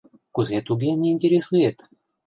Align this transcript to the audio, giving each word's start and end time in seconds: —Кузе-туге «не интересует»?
—Кузе-туге 0.35 0.91
«не 1.01 1.07
интересует»? 1.15 1.77